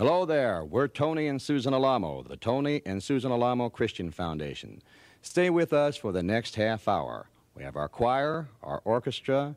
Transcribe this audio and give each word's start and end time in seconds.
Hello 0.00 0.24
there. 0.24 0.64
We're 0.64 0.88
Tony 0.88 1.26
and 1.26 1.42
Susan 1.42 1.74
Alamo, 1.74 2.22
the 2.22 2.38
Tony 2.38 2.80
and 2.86 3.02
Susan 3.02 3.30
Alamo 3.30 3.68
Christian 3.68 4.10
Foundation. 4.10 4.80
Stay 5.20 5.50
with 5.50 5.74
us 5.74 5.94
for 5.94 6.10
the 6.10 6.22
next 6.22 6.54
half 6.54 6.88
hour. 6.88 7.28
We 7.54 7.64
have 7.64 7.76
our 7.76 7.86
choir, 7.86 8.48
our 8.62 8.80
orchestra, 8.86 9.54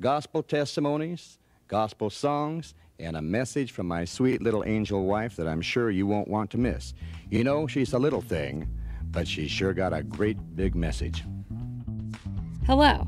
gospel 0.00 0.42
testimonies, 0.42 1.36
gospel 1.68 2.08
songs, 2.08 2.72
and 2.98 3.18
a 3.18 3.20
message 3.20 3.72
from 3.72 3.86
my 3.86 4.06
sweet 4.06 4.40
little 4.40 4.64
angel 4.64 5.04
wife 5.04 5.36
that 5.36 5.46
I'm 5.46 5.60
sure 5.60 5.90
you 5.90 6.06
won't 6.06 6.28
want 6.28 6.50
to 6.52 6.58
miss. 6.58 6.94
You 7.28 7.44
know, 7.44 7.66
she's 7.66 7.92
a 7.92 7.98
little 7.98 8.22
thing, 8.22 8.66
but 9.10 9.28
she's 9.28 9.50
sure 9.50 9.74
got 9.74 9.92
a 9.92 10.02
great 10.02 10.38
big 10.56 10.74
message. 10.74 11.22
Hello. 12.64 13.06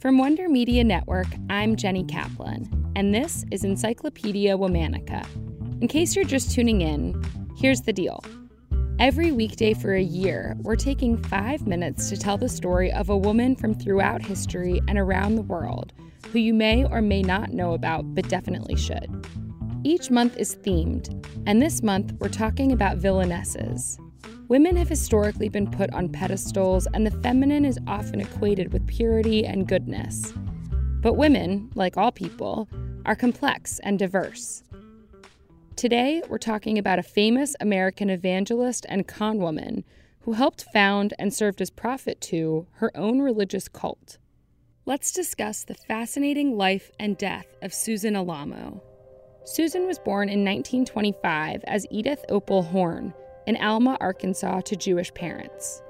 From 0.00 0.18
Wonder 0.18 0.48
Media 0.48 0.82
Network, 0.82 1.28
I'm 1.48 1.76
Jenny 1.76 2.02
Kaplan, 2.02 2.92
and 2.96 3.14
this 3.14 3.44
is 3.52 3.62
Encyclopedia 3.62 4.56
Womanica 4.58 5.24
in 5.82 5.88
case 5.88 6.14
you're 6.14 6.24
just 6.24 6.52
tuning 6.52 6.80
in, 6.80 7.20
here's 7.56 7.80
the 7.80 7.92
deal. 7.92 8.22
Every 9.00 9.32
weekday 9.32 9.74
for 9.74 9.92
a 9.92 10.00
year, 10.00 10.54
we're 10.60 10.76
taking 10.76 11.20
five 11.24 11.66
minutes 11.66 12.08
to 12.08 12.16
tell 12.16 12.38
the 12.38 12.48
story 12.48 12.92
of 12.92 13.10
a 13.10 13.16
woman 13.16 13.56
from 13.56 13.74
throughout 13.74 14.22
history 14.22 14.80
and 14.86 14.96
around 14.96 15.34
the 15.34 15.42
world 15.42 15.92
who 16.30 16.38
you 16.38 16.54
may 16.54 16.84
or 16.84 17.02
may 17.02 17.20
not 17.20 17.52
know 17.52 17.72
about, 17.72 18.14
but 18.14 18.28
definitely 18.28 18.76
should. 18.76 19.26
Each 19.82 20.08
month 20.08 20.36
is 20.36 20.54
themed, 20.54 21.26
and 21.48 21.60
this 21.60 21.82
month 21.82 22.12
we're 22.20 22.28
talking 22.28 22.70
about 22.70 22.98
villainesses. 22.98 23.98
Women 24.46 24.76
have 24.76 24.88
historically 24.88 25.48
been 25.48 25.68
put 25.68 25.92
on 25.92 26.10
pedestals, 26.10 26.86
and 26.94 27.04
the 27.04 27.22
feminine 27.22 27.64
is 27.64 27.80
often 27.88 28.20
equated 28.20 28.72
with 28.72 28.86
purity 28.86 29.44
and 29.44 29.66
goodness. 29.66 30.32
But 31.00 31.14
women, 31.14 31.72
like 31.74 31.96
all 31.96 32.12
people, 32.12 32.68
are 33.04 33.16
complex 33.16 33.80
and 33.80 33.98
diverse. 33.98 34.62
Today, 35.76 36.22
we're 36.28 36.38
talking 36.38 36.78
about 36.78 36.98
a 36.98 37.02
famous 37.02 37.56
American 37.58 38.10
evangelist 38.10 38.84
and 38.88 39.08
con 39.08 39.38
woman 39.38 39.84
who 40.20 40.34
helped 40.34 40.66
found 40.72 41.14
and 41.18 41.32
served 41.32 41.60
as 41.60 41.70
prophet 41.70 42.20
to 42.20 42.66
her 42.72 42.94
own 42.94 43.20
religious 43.20 43.68
cult. 43.68 44.18
Let's 44.84 45.12
discuss 45.12 45.64
the 45.64 45.74
fascinating 45.74 46.56
life 46.56 46.90
and 47.00 47.16
death 47.16 47.46
of 47.62 47.72
Susan 47.72 48.14
Alamo. 48.14 48.82
Susan 49.44 49.86
was 49.86 49.98
born 49.98 50.28
in 50.28 50.44
1925 50.44 51.64
as 51.64 51.86
Edith 51.90 52.24
Opal 52.28 52.62
Horn 52.62 53.14
in 53.46 53.56
Alma, 53.56 53.96
Arkansas, 53.98 54.60
to 54.60 54.76
Jewish 54.76 55.12
parents. 55.14 55.82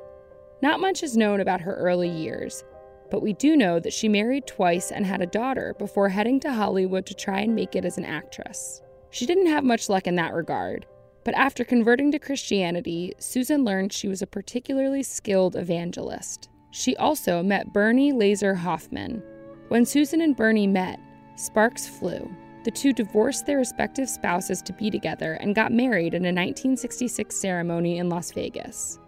Not 0.62 0.80
much 0.80 1.02
is 1.02 1.16
known 1.16 1.40
about 1.40 1.60
her 1.60 1.74
early 1.74 2.08
years, 2.08 2.64
but 3.10 3.20
we 3.20 3.32
do 3.32 3.56
know 3.56 3.80
that 3.80 3.92
she 3.92 4.08
married 4.08 4.46
twice 4.46 4.92
and 4.92 5.04
had 5.04 5.20
a 5.20 5.26
daughter 5.26 5.74
before 5.78 6.08
heading 6.08 6.38
to 6.40 6.52
Hollywood 6.52 7.04
to 7.06 7.14
try 7.14 7.40
and 7.40 7.54
make 7.54 7.74
it 7.74 7.84
as 7.84 7.98
an 7.98 8.04
actress. 8.04 8.80
She 9.12 9.26
didn't 9.26 9.48
have 9.48 9.62
much 9.62 9.90
luck 9.90 10.06
in 10.06 10.16
that 10.16 10.32
regard, 10.32 10.86
but 11.22 11.34
after 11.34 11.64
converting 11.64 12.10
to 12.12 12.18
Christianity, 12.18 13.12
Susan 13.18 13.62
learned 13.62 13.92
she 13.92 14.08
was 14.08 14.22
a 14.22 14.26
particularly 14.26 15.02
skilled 15.02 15.54
evangelist. 15.54 16.48
She 16.70 16.96
also 16.96 17.42
met 17.42 17.74
Bernie 17.74 18.12
Lazar 18.12 18.54
Hoffman. 18.54 19.22
When 19.68 19.84
Susan 19.84 20.22
and 20.22 20.34
Bernie 20.34 20.66
met, 20.66 20.98
sparks 21.36 21.86
flew. 21.86 22.34
The 22.64 22.70
two 22.70 22.94
divorced 22.94 23.44
their 23.44 23.58
respective 23.58 24.08
spouses 24.08 24.62
to 24.62 24.72
be 24.72 24.88
together 24.88 25.34
and 25.34 25.54
got 25.54 25.72
married 25.72 26.14
in 26.14 26.24
a 26.24 26.32
1966 26.32 27.36
ceremony 27.36 27.98
in 27.98 28.08
Las 28.08 28.32
Vegas. 28.32 28.98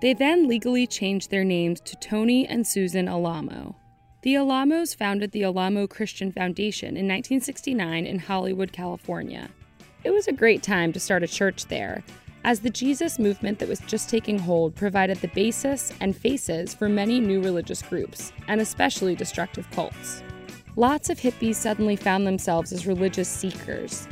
They 0.00 0.14
then 0.14 0.46
legally 0.46 0.86
changed 0.86 1.28
their 1.28 1.44
names 1.44 1.80
to 1.80 1.96
Tony 1.96 2.46
and 2.46 2.64
Susan 2.64 3.08
Alamo. 3.08 3.74
The 4.22 4.36
Alamos 4.36 4.92
founded 4.92 5.32
the 5.32 5.44
Alamo 5.44 5.86
Christian 5.86 6.30
Foundation 6.30 6.88
in 6.88 7.08
1969 7.08 8.04
in 8.04 8.18
Hollywood, 8.18 8.70
California. 8.70 9.48
It 10.04 10.10
was 10.10 10.28
a 10.28 10.32
great 10.32 10.62
time 10.62 10.92
to 10.92 11.00
start 11.00 11.22
a 11.22 11.26
church 11.26 11.68
there, 11.68 12.04
as 12.44 12.60
the 12.60 12.68
Jesus 12.68 13.18
movement 13.18 13.58
that 13.58 13.68
was 13.68 13.80
just 13.80 14.10
taking 14.10 14.38
hold 14.38 14.74
provided 14.76 15.16
the 15.18 15.28
basis 15.28 15.94
and 16.02 16.14
faces 16.14 16.74
for 16.74 16.86
many 16.86 17.18
new 17.18 17.40
religious 17.40 17.80
groups, 17.80 18.30
and 18.46 18.60
especially 18.60 19.14
destructive 19.14 19.70
cults. 19.70 20.22
Lots 20.76 21.08
of 21.08 21.18
hippies 21.18 21.54
suddenly 21.54 21.96
found 21.96 22.26
themselves 22.26 22.74
as 22.74 22.86
religious 22.86 23.28
seekers. 23.28 24.06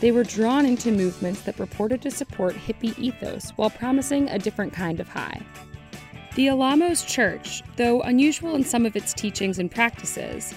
They 0.00 0.12
were 0.12 0.24
drawn 0.24 0.64
into 0.64 0.90
movements 0.90 1.42
that 1.42 1.58
purported 1.58 2.00
to 2.02 2.10
support 2.10 2.54
hippie 2.54 2.98
ethos 2.98 3.50
while 3.56 3.68
promising 3.68 4.30
a 4.30 4.38
different 4.38 4.72
kind 4.72 4.98
of 4.98 5.08
high. 5.08 5.42
The 6.34 6.48
Alamos 6.48 7.04
Church, 7.04 7.62
though 7.76 8.00
unusual 8.00 8.56
in 8.56 8.64
some 8.64 8.86
of 8.86 8.96
its 8.96 9.14
teachings 9.14 9.60
and 9.60 9.70
practices, 9.70 10.52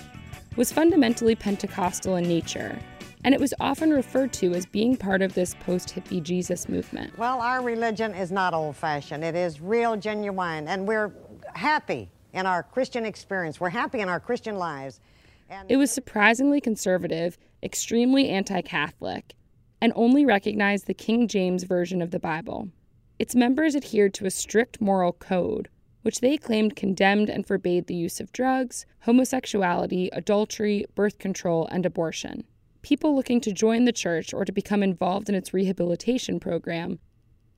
was 0.56 0.72
fundamentally 0.72 1.36
Pentecostal 1.36 2.16
in 2.16 2.28
nature, 2.28 2.80
and 3.24 3.32
it 3.32 3.40
was 3.40 3.54
often 3.60 3.92
referred 3.92 4.34
to 4.34 4.56
as 4.56 4.66
being 4.66 4.98
part 4.98 5.22
of 5.22 5.36
this 5.36 5.54
post 5.60 5.90
hippie 5.90 6.24
Jesus 6.24 6.68
movement. 6.68 7.16
Well, 7.20 7.42
our 7.42 7.62
religion 7.62 8.16
is 8.16 8.32
not 8.32 8.56
old 8.56 8.76
fashioned, 8.76 9.24
it 9.24 9.36
is 9.36 9.62
real, 9.62 9.96
genuine, 9.96 10.68
and 10.68 10.88
we're 10.88 11.12
happy 11.54 12.10
in 12.34 12.48
our 12.48 12.64
Christian 12.64 13.06
experience. 13.06 13.60
We're 13.60 13.70
happy 13.70 14.00
in 14.00 14.10
our 14.10 14.20
Christian 14.20 14.58
lives. 14.58 15.00
And 15.48 15.70
it 15.70 15.78
was 15.78 15.92
surprisingly 15.92 16.60
conservative, 16.60 17.38
extremely 17.62 18.30
anti 18.30 18.62
Catholic, 18.62 19.36
and 19.80 19.94
only 19.96 20.26
recognized 20.26 20.88
the 20.88 20.96
King 20.96 21.28
James 21.28 21.66
Version 21.66 22.02
of 22.02 22.10
the 22.10 22.20
Bible. 22.20 22.70
Its 23.20 23.36
members 23.36 23.76
adhered 23.76 24.14
to 24.14 24.26
a 24.26 24.32
strict 24.32 24.80
moral 24.80 25.14
code, 25.14 25.70
which 26.04 26.22
they 26.22 26.38
claimed 26.38 26.76
condemned 26.76 27.30
and 27.30 27.48
forbade 27.48 27.88
the 27.88 27.96
use 27.96 28.20
of 28.20 28.32
drugs, 28.32 28.86
homosexuality, 29.02 30.10
adultery, 30.14 30.86
birth 30.96 31.18
control, 31.18 31.68
and 31.72 31.86
abortion. 31.86 32.44
People 32.82 33.16
looking 33.16 33.42
to 33.42 33.52
join 33.52 33.86
the 33.86 33.92
church 33.92 34.34
or 34.34 34.46
to 34.46 34.52
become 34.52 34.84
involved 34.84 35.30
in 35.30 35.36
its 35.36 35.54
rehabilitation 35.54 36.40
program 36.40 37.00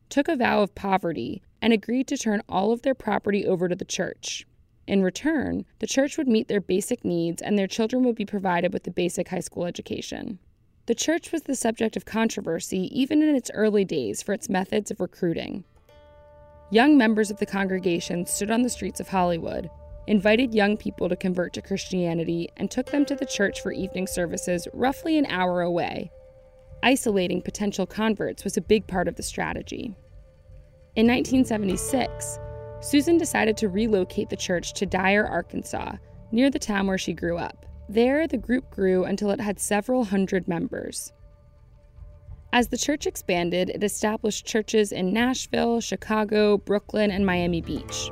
took 0.09 0.27
a 0.27 0.35
vow 0.35 0.61
of 0.61 0.73
poverty 0.73 1.41
and 1.61 1.71
agreed 1.71 2.07
to 2.07 2.17
turn 2.17 2.41
all 2.49 2.71
of 2.71 2.81
their 2.81 2.95
property 2.95 3.45
over 3.45 3.67
to 3.67 3.75
the 3.75 3.85
church. 3.85 4.47
In 4.87 5.03
return, 5.03 5.65
the 5.77 5.85
church 5.85 6.17
would 6.17 6.27
meet 6.27 6.47
their 6.47 6.61
basic 6.61 7.05
needs 7.05 7.43
and 7.43 7.59
their 7.59 7.67
children 7.67 8.03
would 8.05 8.15
be 8.15 8.25
provided 8.25 8.73
with 8.73 8.87
a 8.87 8.91
basic 8.91 9.27
high 9.27 9.39
school 9.39 9.65
education. 9.65 10.39
The 10.89 10.95
church 10.95 11.31
was 11.31 11.43
the 11.43 11.53
subject 11.53 11.95
of 11.97 12.05
controversy 12.05 12.89
even 12.99 13.21
in 13.21 13.35
its 13.35 13.51
early 13.53 13.85
days 13.85 14.23
for 14.23 14.33
its 14.33 14.49
methods 14.49 14.89
of 14.89 14.99
recruiting. 14.99 15.63
young 16.71 16.97
members 16.97 17.29
of 17.29 17.37
the 17.37 17.45
congregation 17.45 18.25
stood 18.25 18.49
on 18.49 18.63
the 18.63 18.71
streets 18.71 18.99
of 18.99 19.07
Hollywood, 19.07 19.69
invited 20.07 20.55
young 20.55 20.77
people 20.77 21.07
to 21.07 21.15
convert 21.15 21.53
to 21.53 21.61
Christianity, 21.61 22.49
and 22.57 22.71
took 22.71 22.87
them 22.87 23.05
to 23.05 23.15
the 23.15 23.27
church 23.27 23.61
for 23.61 23.71
evening 23.71 24.07
services 24.07 24.67
roughly 24.73 25.19
an 25.19 25.27
hour 25.27 25.61
away. 25.61 26.09
Isolating 26.81 27.43
potential 27.43 27.85
converts 27.85 28.43
was 28.43 28.57
a 28.57 28.61
big 28.61 28.87
part 28.87 29.07
of 29.07 29.15
the 29.15 29.21
strategy. 29.21 29.95
In 30.95 31.05
1976, 31.05 32.39
Susan 32.81 33.19
decided 33.19 33.57
to 33.57 33.69
relocate 33.69 34.31
the 34.31 34.35
church 34.35 34.73
to 34.73 34.87
Dyer, 34.87 35.27
Arkansas, 35.27 35.97
near 36.31 36.49
the 36.49 36.57
town 36.57 36.87
where 36.87 36.97
she 36.97 37.13
grew 37.13 37.37
up. 37.37 37.67
There, 37.89 38.27
the 38.27 38.37
group 38.37 38.69
grew 38.69 39.03
until 39.03 39.31
it 39.31 39.41
had 39.41 39.59
several 39.59 40.03
hundred 40.03 40.47
members. 40.47 41.11
As 42.53 42.67
the 42.67 42.77
church 42.77 43.07
expanded, 43.07 43.71
it 43.71 43.83
established 43.83 44.45
churches 44.45 44.91
in 44.91 45.11
Nashville, 45.11 45.81
Chicago, 45.81 46.59
Brooklyn, 46.59 47.09
and 47.09 47.25
Miami 47.25 47.61
Beach. 47.61 48.11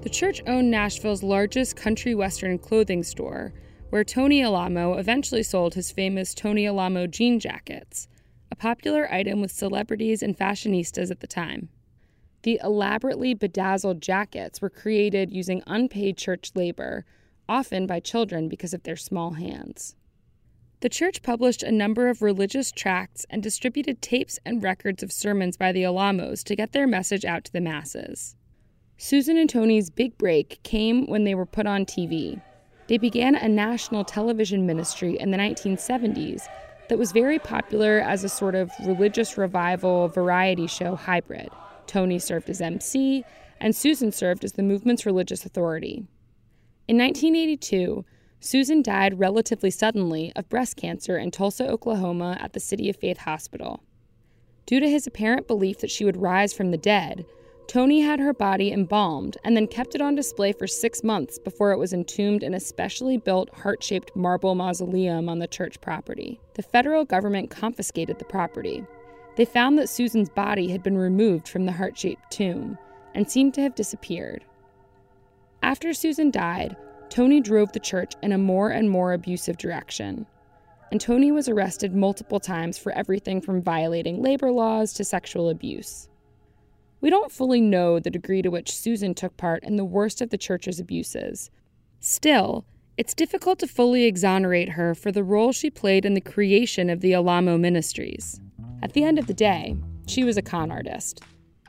The 0.00 0.08
church 0.10 0.40
owned 0.46 0.70
Nashville's 0.70 1.22
largest 1.22 1.76
country 1.76 2.14
western 2.14 2.58
clothing 2.58 3.02
store, 3.02 3.52
where 3.90 4.04
Tony 4.04 4.42
Alamo 4.42 4.94
eventually 4.94 5.42
sold 5.42 5.74
his 5.74 5.92
famous 5.92 6.32
Tony 6.32 6.66
Alamo 6.66 7.06
jean 7.06 7.38
jackets, 7.38 8.08
a 8.50 8.56
popular 8.56 9.12
item 9.12 9.42
with 9.42 9.50
celebrities 9.50 10.22
and 10.22 10.36
fashionistas 10.36 11.10
at 11.10 11.20
the 11.20 11.26
time. 11.26 11.68
The 12.42 12.58
elaborately 12.64 13.34
bedazzled 13.34 14.00
jackets 14.00 14.62
were 14.62 14.70
created 14.70 15.30
using 15.30 15.62
unpaid 15.66 16.16
church 16.16 16.52
labor, 16.54 17.04
often 17.48 17.86
by 17.86 18.00
children 18.00 18.48
because 18.48 18.74
of 18.74 18.82
their 18.82 18.96
small 18.96 19.32
hands. 19.32 19.96
The 20.80 20.88
church 20.88 21.22
published 21.22 21.64
a 21.64 21.72
number 21.72 22.08
of 22.08 22.22
religious 22.22 22.70
tracts 22.70 23.26
and 23.30 23.42
distributed 23.42 24.00
tapes 24.00 24.38
and 24.44 24.62
records 24.62 25.02
of 25.02 25.10
sermons 25.10 25.56
by 25.56 25.72
the 25.72 25.84
Alamos 25.84 26.44
to 26.44 26.54
get 26.54 26.72
their 26.72 26.86
message 26.86 27.24
out 27.24 27.44
to 27.44 27.52
the 27.52 27.60
masses. 27.60 28.36
Susan 28.96 29.36
and 29.36 29.50
Tony's 29.50 29.90
big 29.90 30.16
break 30.18 30.60
came 30.62 31.06
when 31.06 31.24
they 31.24 31.34
were 31.34 31.46
put 31.46 31.66
on 31.66 31.84
TV. 31.84 32.40
They 32.86 32.98
began 32.98 33.34
a 33.34 33.48
national 33.48 34.04
television 34.04 34.66
ministry 34.66 35.18
in 35.18 35.30
the 35.30 35.36
1970s 35.36 36.42
that 36.88 36.98
was 36.98 37.12
very 37.12 37.38
popular 37.38 37.98
as 38.00 38.24
a 38.24 38.28
sort 38.28 38.54
of 38.54 38.70
religious 38.84 39.36
revival 39.36 40.08
variety 40.08 40.66
show 40.66 40.94
hybrid. 40.94 41.48
Tony 41.86 42.18
served 42.18 42.48
as 42.48 42.60
MC, 42.60 43.24
and 43.60 43.74
Susan 43.74 44.12
served 44.12 44.44
as 44.44 44.52
the 44.52 44.62
movement's 44.62 45.04
religious 45.04 45.44
authority. 45.44 46.06
In 46.88 46.96
1982, 46.96 48.04
Susan 48.40 48.82
died 48.82 49.18
relatively 49.18 49.70
suddenly 49.70 50.32
of 50.34 50.48
breast 50.48 50.76
cancer 50.76 51.18
in 51.18 51.30
Tulsa, 51.30 51.68
Oklahoma 51.68 52.38
at 52.40 52.54
the 52.54 52.60
City 52.60 52.88
of 52.88 52.96
Faith 52.96 53.18
Hospital. 53.18 53.82
Due 54.64 54.80
to 54.80 54.88
his 54.88 55.06
apparent 55.06 55.46
belief 55.46 55.78
that 55.78 55.90
she 55.90 56.04
would 56.04 56.16
rise 56.16 56.52
from 56.52 56.70
the 56.70 56.78
dead, 56.78 57.26
Tony 57.66 58.00
had 58.00 58.18
her 58.18 58.32
body 58.32 58.72
embalmed 58.72 59.36
and 59.44 59.54
then 59.54 59.66
kept 59.66 59.94
it 59.94 60.00
on 60.00 60.14
display 60.14 60.52
for 60.52 60.66
six 60.66 61.04
months 61.04 61.38
before 61.38 61.72
it 61.72 61.78
was 61.78 61.92
entombed 61.92 62.42
in 62.42 62.54
a 62.54 62.60
specially 62.60 63.18
built 63.18 63.54
heart 63.54 63.82
shaped 63.84 64.16
marble 64.16 64.54
mausoleum 64.54 65.28
on 65.28 65.38
the 65.38 65.46
church 65.46 65.78
property. 65.82 66.40
The 66.54 66.62
federal 66.62 67.04
government 67.04 67.50
confiscated 67.50 68.18
the 68.18 68.24
property, 68.24 68.82
they 69.38 69.44
found 69.44 69.78
that 69.78 69.88
Susan's 69.88 70.28
body 70.28 70.68
had 70.68 70.82
been 70.82 70.98
removed 70.98 71.46
from 71.46 71.64
the 71.64 71.70
heart 71.70 71.96
shaped 71.96 72.28
tomb 72.28 72.76
and 73.14 73.30
seemed 73.30 73.54
to 73.54 73.60
have 73.60 73.76
disappeared. 73.76 74.44
After 75.62 75.92
Susan 75.92 76.30
died, 76.30 76.76
Tony 77.10 77.40
drove 77.40 77.72
the 77.72 77.80
church 77.80 78.14
in 78.22 78.32
a 78.32 78.38
more 78.38 78.70
and 78.70 78.88
more 78.88 79.12
abusive 79.12 79.56
direction. 79.56 80.26
And 80.90 81.00
Tony 81.00 81.32
was 81.32 81.48
arrested 81.48 81.94
multiple 81.94 82.40
times 82.40 82.78
for 82.78 82.92
everything 82.92 83.40
from 83.40 83.62
violating 83.62 84.22
labor 84.22 84.50
laws 84.50 84.92
to 84.94 85.04
sexual 85.04 85.48
abuse. 85.48 86.08
We 87.00 87.10
don't 87.10 87.32
fully 87.32 87.60
know 87.60 87.98
the 87.98 88.10
degree 88.10 88.42
to 88.42 88.50
which 88.50 88.74
Susan 88.74 89.14
took 89.14 89.36
part 89.36 89.62
in 89.64 89.76
the 89.76 89.84
worst 89.84 90.20
of 90.20 90.30
the 90.30 90.38
church's 90.38 90.80
abuses. 90.80 91.50
Still, 92.00 92.64
it's 92.96 93.14
difficult 93.14 93.58
to 93.60 93.66
fully 93.66 94.04
exonerate 94.04 94.70
her 94.70 94.94
for 94.94 95.12
the 95.12 95.22
role 95.22 95.52
she 95.52 95.70
played 95.70 96.04
in 96.04 96.14
the 96.14 96.20
creation 96.20 96.90
of 96.90 97.00
the 97.00 97.14
Alamo 97.14 97.56
Ministries. 97.58 98.40
At 98.82 98.92
the 98.92 99.04
end 99.04 99.18
of 99.18 99.26
the 99.26 99.34
day, 99.34 99.76
she 100.06 100.24
was 100.24 100.36
a 100.36 100.42
con 100.42 100.70
artist. 100.70 101.20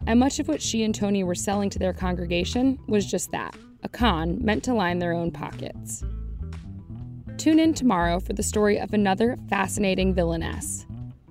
And 0.07 0.19
much 0.19 0.39
of 0.39 0.47
what 0.47 0.62
she 0.62 0.83
and 0.83 0.95
Tony 0.95 1.24
were 1.24 1.36
selling 1.36 1.69
to 1.71 1.80
their 1.80 1.94
congregation 1.94 2.80
was 2.88 3.06
just 3.06 3.31
that 3.31 3.56
con 3.91 4.38
meant 4.44 4.63
to 4.63 4.74
line 4.74 5.00
their 5.00 5.13
own 5.13 5.31
pockets. 5.31 6.03
Tune 7.38 7.59
in 7.59 7.74
tomorrow 7.74 8.19
for 8.19 8.33
the 8.33 8.44
story 8.44 8.80
of 8.80 8.94
another 8.94 9.38
fascinating 9.50 10.13
villainess. 10.13 10.86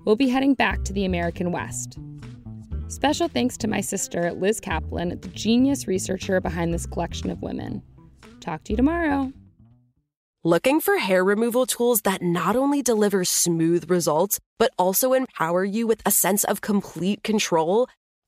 We'll 0.05 0.15
be 0.15 0.29
heading 0.29 0.53
back 0.55 0.83
to 0.85 0.93
the 0.93 1.05
American 1.05 1.51
West. 1.51 1.99
Special 2.87 3.27
thanks 3.27 3.57
to 3.57 3.67
my 3.67 3.81
sister, 3.81 4.31
Liz 4.33 4.59
Kaplan, 4.59 5.09
the 5.21 5.27
genius 5.29 5.87
researcher 5.87 6.41
behind 6.41 6.73
this 6.73 6.87
collection 6.87 7.29
of 7.29 7.41
women. 7.43 7.83
Talk 8.39 8.63
to 8.63 8.73
you 8.73 8.77
tomorrow. 8.77 9.31
Looking 10.43 10.79
for 10.79 10.97
hair 10.97 11.23
removal 11.23 11.65
tools 11.65 12.01
that 12.01 12.21
not 12.21 12.55
only 12.55 12.81
deliver 12.81 13.25
smooth 13.25 13.91
results, 13.91 14.39
but 14.57 14.71
also 14.79 15.13
empower 15.13 15.65
you 15.65 15.85
with 15.85 16.01
a 16.05 16.11
sense 16.11 16.45
of 16.45 16.61
complete 16.61 17.23
control? 17.23 17.87